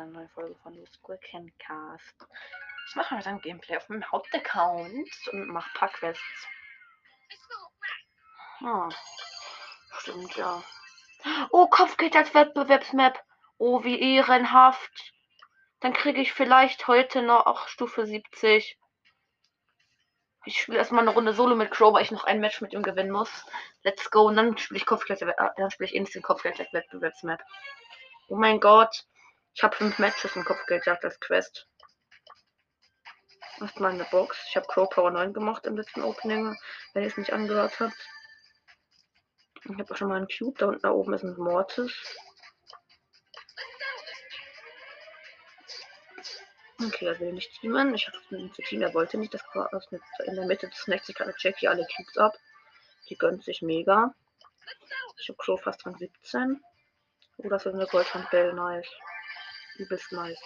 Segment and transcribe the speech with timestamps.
[0.00, 1.20] eine neue Folge von The Squid
[1.58, 2.26] Cast.
[2.88, 6.48] Ich mache heute ein Gameplay auf meinem Hauptaccount und mache ein paar Quests.
[8.62, 8.88] Ah,
[9.98, 10.62] stimmt, ja.
[11.50, 13.22] Oh, Kopfgeld als Wettbewerbsmap.
[13.58, 15.12] Oh, wie ehrenhaft.
[15.80, 18.78] Dann kriege ich vielleicht heute noch Stufe 70.
[20.46, 22.82] Ich spiele erstmal eine Runde Solo mit Crow, weil ich noch ein Match mit ihm
[22.82, 23.44] gewinnen muss.
[23.82, 24.22] Let's go.
[24.22, 27.42] Und dann spiele ich Kopfgeld, äh, dann spiele ich instant Kopfgeld Wettbewerbsmap.
[28.28, 29.04] Oh mein Gott.
[29.54, 31.68] Ich habe fünf Matches im Kopfgeldjagd als Quest.
[33.60, 34.42] Erstmal eine Box.
[34.48, 36.56] Ich habe Crow Power 9 gemacht im letzten Opening,
[36.94, 38.08] wenn ihr es nicht angehört habt.
[39.64, 40.58] Ich habe auch schon mal einen Cube.
[40.58, 41.92] Da unten da oben ist ein Mortis.
[46.82, 47.94] Okay, er will nicht teamen.
[47.94, 48.82] Ich habe ihn zu teamen.
[48.82, 49.34] Er wollte nicht.
[49.34, 49.70] Das war
[50.24, 52.34] in der Mitte des nächsten gerade Jackie alle Cubes ab.
[53.08, 54.14] Die gönnt sich mega.
[55.18, 56.62] Ich habe Crow fast Rang 17.
[57.38, 58.54] Oh, das ist eine Goldhand Bell.
[58.54, 58.88] Nice.
[59.76, 60.40] Übelst nice.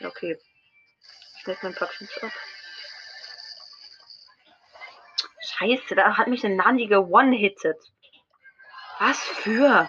[0.00, 0.38] Ja, okay.
[1.38, 2.32] Ich leg mein paar Cubes ab.
[5.40, 7.78] Scheiße, da hat mich eine Nani gewonnen-hittet.
[8.98, 9.88] Was für?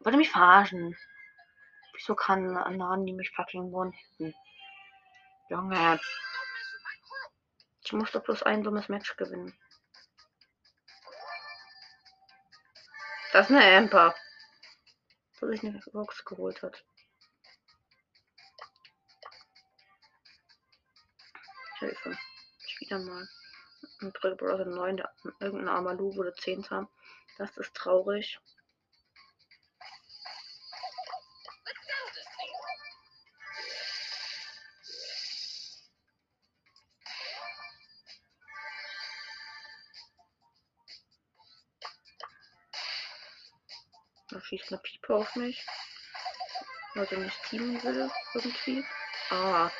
[0.00, 0.96] Wollte mich verarschen.
[1.96, 4.34] Wieso kann Nani mich fucking one-hitten?
[5.48, 5.98] Junge.
[7.82, 9.58] Ich muss doch bloß ein dummes Match gewinnen.
[13.32, 14.14] Das ist eine Amper.
[15.40, 16.84] Wo sich eine Box geholt hat.
[21.78, 22.18] Hilfe.
[22.66, 23.28] Ich wieder mal.
[24.00, 26.66] Und Brill Brother 9, der, irgendein Amalu wurde 10.
[27.38, 28.38] Das ist traurig.
[44.28, 45.64] Da schießt eine Piepe auf mich.
[46.94, 48.84] Weil sie nicht teamen will, irgendwie.
[49.30, 49.70] Ah.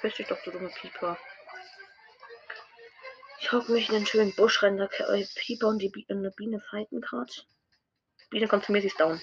[0.00, 1.18] Fisch dich doch, du dumme Pieper.
[3.40, 4.76] Ich hoffe mich in den schönen Busch rein.
[4.76, 7.32] Da Pieper und die Bi eine Biene fighten gerade.
[8.30, 9.20] Biene kommt zu mir, sie ist down.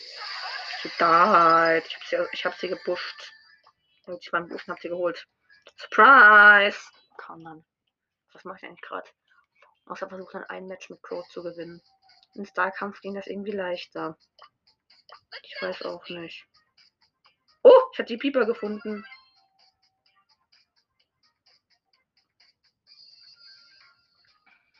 [0.99, 3.31] Da, ich hab sie, ich hab sie gebuscht.
[4.05, 5.25] Und ich war im Busch und hab sie geholt.
[5.77, 6.77] Surprise!
[7.17, 7.65] Komm dann.
[8.33, 9.09] Was mache ich eigentlich gerade?
[9.85, 11.81] Außer versuchen, ein Match mit Crow zu gewinnen.
[12.35, 14.17] Im Starkampf ging das irgendwie leichter.
[15.43, 16.45] Ich weiß auch nicht.
[17.63, 19.05] Oh, ich habe die Pieper gefunden.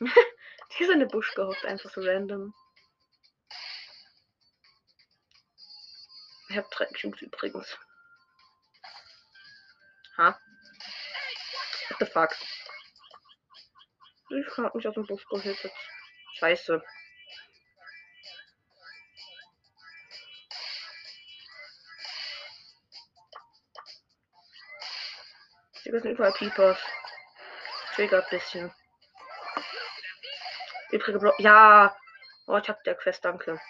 [0.00, 2.52] die ist in den Busch gehockt, einfach so random.
[6.48, 7.78] Ich habe drei Cubes übrigens.
[10.16, 10.38] Ha?
[11.88, 12.30] What the fuck?
[14.30, 15.72] Ich hab mich aus dem Busch gehittet.
[16.34, 16.82] Scheiße.
[25.94, 26.76] Hier sind überall Peepers.
[27.94, 28.74] Triggert ein bisschen.
[30.90, 31.38] Übrige Block.
[31.38, 31.96] Ja!
[32.48, 33.60] Oh, ich hab der Quest, danke.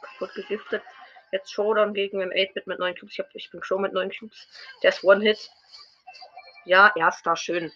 [0.00, 0.82] Kaputt gegiftet.
[1.32, 3.12] Jetzt Showdown gegen den 8-Bit mit 9 Cubes.
[3.12, 4.48] Ich, hab, ich bin Show mit 9 Cubes.
[4.82, 5.50] Der ist One-Hit.
[6.64, 7.70] Ja, erster, schön.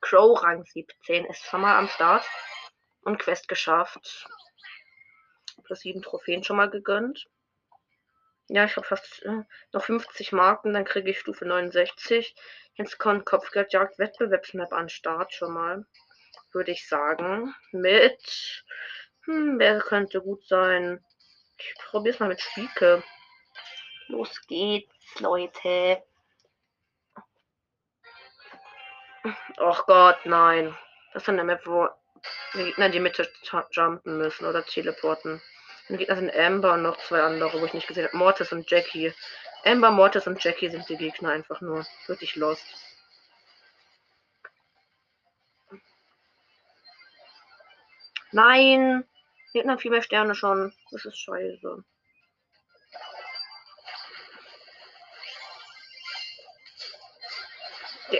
[0.00, 2.24] Crow Rang 17 ist schon mal am Start.
[3.02, 4.28] Und Quest geschafft.
[5.64, 7.26] Plus 7 Trophäen schon mal gegönnt.
[8.48, 12.34] Ja, ich habe fast äh, noch 50 Marken, dann kriege ich Stufe 69.
[12.74, 15.86] Jetzt kommt Kopfgeldjagd Wettbewerbsmap an Start schon mal.
[16.52, 17.54] Würde ich sagen.
[17.70, 18.64] Mit.
[19.24, 21.04] Hm, wer könnte gut sein?
[21.58, 23.04] Ich probiere es mal mit Spieke.
[24.08, 26.02] Los geht's, Leute.
[29.58, 30.74] Och Gott, nein.
[31.12, 31.88] Das ist eine Map, wo
[32.54, 35.32] die Gegner in die Mitte jumpen müssen oder teleporten.
[35.32, 35.42] Und
[35.88, 38.16] die Gegner sind Amber und noch zwei andere, wo ich nicht gesehen habe.
[38.16, 39.12] Mortis und Jackie.
[39.64, 41.86] Amber, Mortis und Jackie sind die Gegner einfach nur.
[42.06, 42.64] Wirklich lost.
[48.32, 49.04] Nein!
[49.48, 50.72] Die Gegner haben viel mehr Sterne schon.
[50.92, 51.84] Das ist scheiße.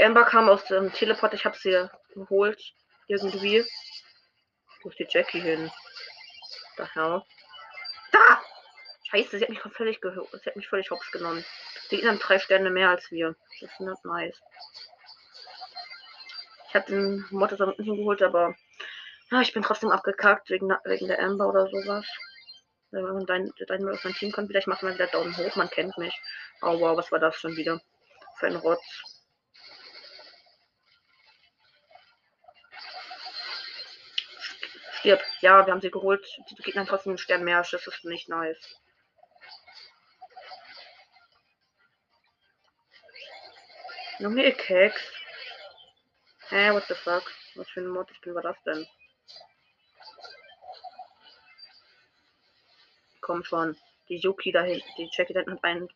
[0.00, 1.34] Die Amber kam aus dem Teleport.
[1.34, 2.72] Ich habe sie geholt.
[3.06, 3.62] Irgendwie.
[4.82, 5.70] Wo ist die Jackie hin?
[6.78, 7.22] Daher.
[8.10, 8.40] Da!
[9.10, 10.30] Scheiße, sie hat mich völlig gehört.
[10.32, 11.44] Sie hat mich völlig hops genommen.
[11.90, 13.36] Die haben drei Sterne mehr als wir.
[13.60, 14.40] Das ist nicht nice.
[16.68, 18.54] Ich habe den Motto da unten geholt, aber
[19.30, 22.06] ja, ich bin trotzdem abgekackt wegen, wegen der Amber oder sowas.
[22.90, 25.98] Wenn dein, dein auf mein Team kommt, vielleicht machen wir wieder Daumen hoch, man kennt
[25.98, 26.18] mich.
[26.62, 27.82] Oh wow, was war das schon wieder?
[28.38, 29.09] Für ein Rotz.
[35.00, 35.20] Stirb.
[35.40, 36.26] Ja, wir haben sie geholt.
[36.50, 37.58] Die Gegner trotzdem einen Stern mehr.
[37.58, 38.80] Das ist nicht nice.
[44.18, 45.00] Junge, Keks.
[46.50, 47.32] Hä, hey, what the fuck?
[47.54, 48.86] Was für ein Mod-Spiel war das denn?
[53.20, 53.78] Komm schon.
[54.08, 55.88] Die Yuki da hinten, die Jackie da hinten einen,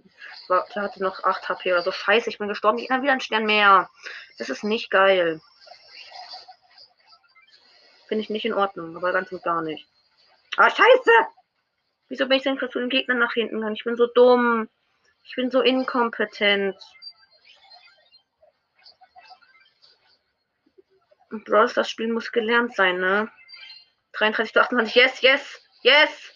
[0.48, 1.90] war, hatte noch 8 HP oder so.
[1.90, 2.78] Scheiße, ich bin gestorben.
[2.78, 3.90] Ich habe wieder einen Stern mehr.
[4.38, 5.42] Das ist nicht geil.
[8.14, 9.88] Finde ich nicht in Ordnung, aber ganz und gar nicht.
[10.56, 11.10] Ah, scheiße!
[12.06, 13.74] Wieso bin ich denn zu den Gegnern nach hinten gegangen?
[13.74, 14.68] Ich bin so dumm.
[15.24, 16.76] Ich bin so inkompetent.
[21.44, 23.32] Brawl das Spiel muss gelernt sein, ne?
[24.12, 24.94] 33 zu 28.
[24.94, 26.32] Yes, yes, yes,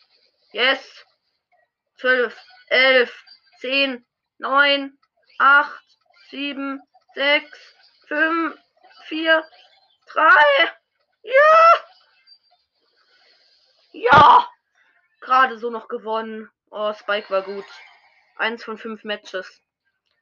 [0.50, 1.06] yes.
[1.98, 2.36] 12,
[2.70, 3.24] 11,
[3.60, 4.04] 10,
[4.38, 4.98] 9,
[5.38, 5.82] 8,
[6.30, 6.82] 7,
[7.14, 7.76] 6,
[8.08, 8.58] 5,
[9.06, 9.44] 4,
[10.08, 10.78] 3.
[11.28, 11.84] Ja!
[13.92, 14.48] Ja!
[15.20, 16.50] Gerade so noch gewonnen.
[16.70, 17.66] Oh, Spike war gut.
[18.36, 19.60] Eins von fünf Matches.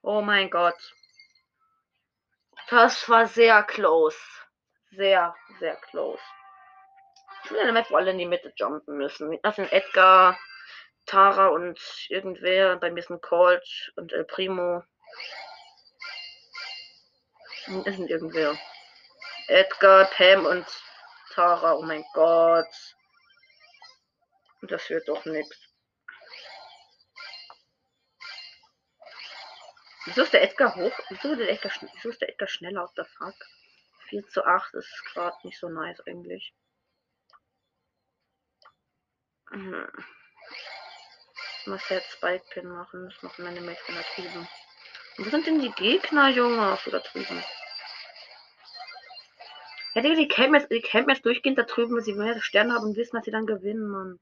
[0.02, 0.94] Oh mein Gott.
[2.68, 4.18] Das war sehr close.
[4.90, 6.22] Sehr, sehr close.
[7.44, 9.38] Ich will eine Map, wo alle in die Mitte jumpen müssen.
[9.42, 10.36] Das sind Edgar,
[11.04, 12.76] Tara und irgendwer.
[12.76, 14.82] Bei mir sind Colt und El Primo.
[17.84, 18.56] Das sind irgendwer.
[19.48, 20.66] Edgar, Pam und
[21.36, 21.74] Tara.
[21.74, 22.96] Oh mein Gott.
[24.62, 25.56] Das wird doch nichts.
[30.06, 30.98] Wieso ist der Edgar hoch?
[31.10, 33.34] Wieso ist der Edgar, wieso ist der Edgar schneller auf der Fuck?
[34.08, 36.54] 4 zu 8 ist gerade nicht so nice eigentlich.
[39.50, 39.90] Hm.
[41.66, 43.10] Muss jetzt Spike Pin machen.
[43.10, 44.48] Das machen meine Mates da drüben.
[45.18, 46.78] Wo sind denn die Gegner, Junge?
[46.84, 47.44] So, da drüben.
[49.96, 52.74] Ja, die, die campen jetzt, die campen jetzt durchgehend da drüben, weil sie mehr Sterne
[52.74, 54.20] haben und wissen, dass sie dann gewinnen, Mann.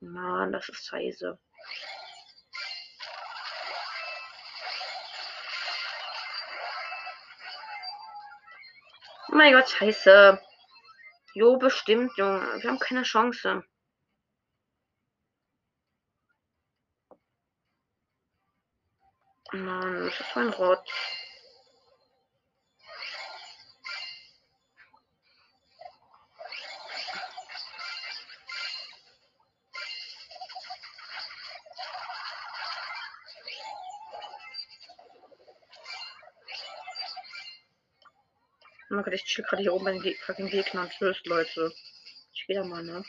[0.00, 1.36] Mann, das ist scheiße.
[9.28, 10.40] Oh mein Gott, scheiße.
[11.34, 12.60] Jo, bestimmt, Junge.
[12.60, 13.64] Wir haben keine Chance.
[19.54, 20.78] Mann, das ist ein Rot.
[38.88, 40.88] Oh mein Gott, ich chill gerade hier oben bei den Geg fucking Gegnern.
[40.88, 41.72] Tschüss, Leute.
[42.32, 43.04] Ich gehe da mal, ne?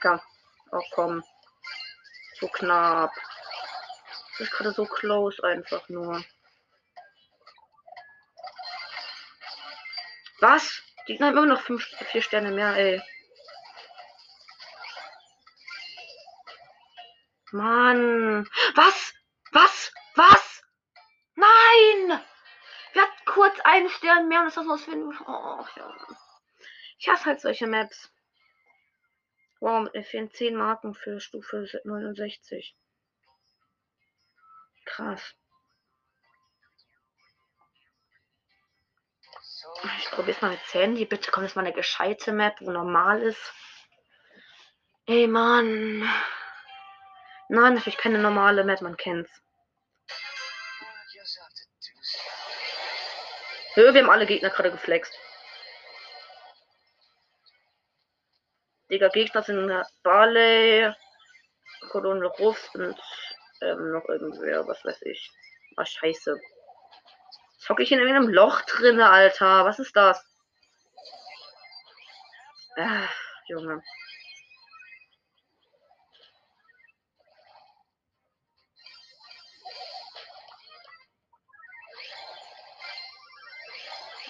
[0.00, 0.22] Edgar.
[0.72, 1.22] Oh komm.
[2.40, 3.12] So knapp.
[4.38, 6.24] Das ist gerade so close einfach nur.
[10.40, 10.82] Was?
[11.06, 13.02] Die haben immer noch fünf, vier Sterne mehr, ey.
[17.52, 18.48] Mann.
[18.74, 19.12] Was?
[19.52, 19.92] Was?
[20.14, 20.62] Was?
[21.34, 22.20] Nein!
[22.92, 25.12] Wir hatten kurz einen Stern mehr und ist das was für ein.
[25.26, 25.94] Oh, ja.
[26.98, 28.10] Ich hasse halt solche Maps.
[29.60, 32.74] Wow, mir fehlen 10 Marken für Stufe 69.
[34.86, 35.34] Krass.
[39.98, 41.04] Ich probiere es mal mit Sandy.
[41.04, 43.52] Bitte kommt jetzt mal eine gescheite Map, wo normal ist.
[45.06, 46.00] Ey, Mann.
[47.48, 49.30] Nein, natürlich keine normale Map, man kennt's.
[53.74, 55.16] Hör, wir haben alle Gegner gerade geflext.
[58.90, 60.92] Digga, Gegner sind Barley,
[61.90, 63.00] Colonel Ruff und
[63.62, 65.30] ähm, noch irgendwer, was weiß ich.
[65.76, 66.40] Ah, scheiße.
[67.58, 69.64] Zock ich in irgendeinem Loch drinne, Alter.
[69.64, 70.24] Was ist das?
[72.76, 73.06] Ah,
[73.46, 73.80] Junge.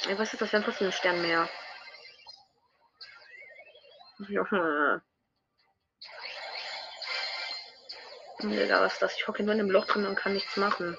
[0.06, 1.48] Ey, was ist das denn für ein Stern mehr?
[4.28, 5.02] Junge.
[8.42, 9.16] Digga, was ist das?
[9.16, 10.96] Ich hocke nur in dem Loch drin und kann nichts machen.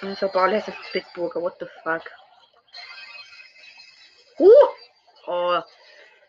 [0.00, 2.02] Also Barley ist Bitburger, what the fuck?
[4.38, 4.50] Uh!
[5.26, 5.62] Oh,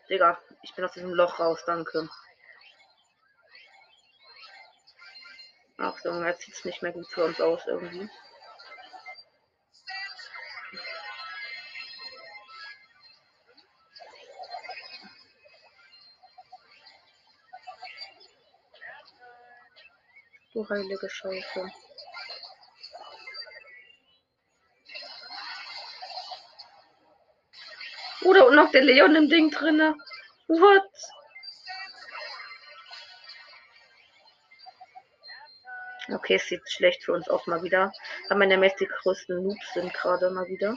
[0.08, 2.08] Digga, ich bin aus diesem Loch raus, danke.
[5.78, 8.08] Ach so, jetzt sieht es nicht mehr gut für uns aus irgendwie.
[20.54, 21.68] Du heilige Scheiße.
[28.22, 29.96] Oder und noch der Leon im Ding drinne.
[30.46, 30.82] What?
[36.08, 37.92] Okay, es sieht schlecht für uns aus mal wieder.
[38.28, 40.76] Aber meine Mess die größten Noobs sind gerade mal wieder.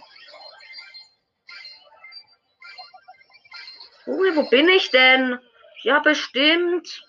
[4.08, 5.38] Ui, wo bin ich denn?
[5.84, 7.06] Ja, bestimmt.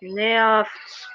[0.00, 1.08] Nervt.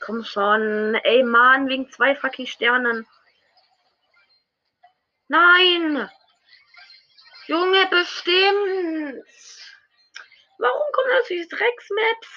[0.00, 0.94] Komm schon.
[1.04, 3.06] Ey, Mann, wegen zwei fucking Sternen.
[5.28, 6.08] Nein!
[7.46, 9.24] Junge, bestimmt!
[10.58, 12.28] Warum kommen da diese Drecksmaps?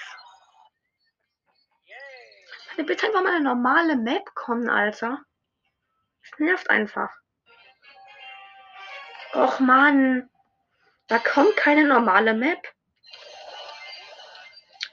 [2.78, 5.24] Bitte einfach mal eine normale Map kommen, Alter?
[6.22, 7.10] Das nervt einfach.
[9.34, 10.30] Och Mann.
[11.08, 12.68] Da kommt keine normale Map.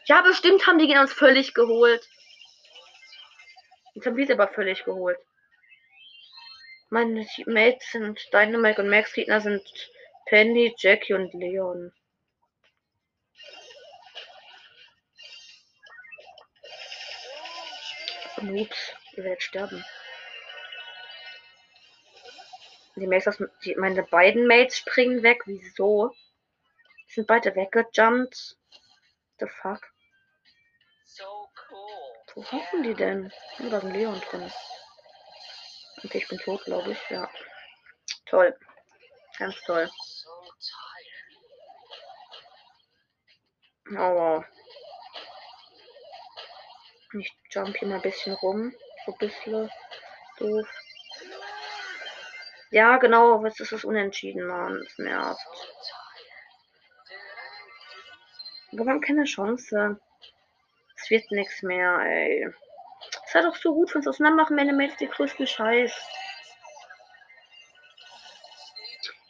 [0.06, 2.08] Ja, bestimmt haben die uns völlig geholt.
[3.94, 5.18] Jetzt haben wir sie aber völlig geholt.
[6.90, 9.62] Meine Mates sind Dynamite und Max Gegner sind
[10.26, 11.92] Penny, Jackie und Leon.
[18.38, 19.84] Ups, ihr werdet sterben.
[22.98, 25.42] Die Mates, die, meine beiden Mates springen weg.
[25.46, 26.14] Wieso?
[27.08, 28.56] Die sind beide weggejumpt.
[29.38, 29.80] The fuck?
[31.04, 32.34] So cool.
[32.34, 33.32] Wo hoffen die denn?
[33.60, 34.52] Oh, da ist ein Leon drin.
[36.04, 37.10] Okay, ich bin tot, glaube ich.
[37.10, 37.30] Ja.
[38.26, 38.56] Toll.
[39.38, 39.88] Ganz toll.
[43.90, 44.44] Oh wow.
[47.14, 48.74] Ich jump hier mal ein bisschen rum.
[49.06, 49.70] So ein bisschen
[50.38, 50.68] doof.
[52.70, 54.80] Ja, genau, was ist das unentschieden, Mann?
[54.84, 55.40] Das nervt.
[58.72, 59.98] Wir haben keine Chance.
[60.96, 62.48] Es wird nichts mehr, ey.
[63.26, 65.92] Es hat doch so gut von uns auseinander machen, meine Mates die größten Scheiß.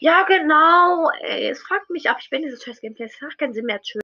[0.00, 1.10] Ja, genau.
[1.20, 2.18] Ey, es fragt mich ab.
[2.20, 3.06] Ich bin dieses scheiß Gameplay.
[3.06, 3.80] Es macht keinen Sinn mehr.
[3.80, 4.02] Tschüss.